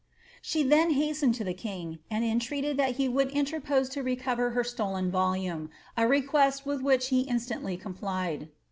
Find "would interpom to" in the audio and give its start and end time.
3.07-4.01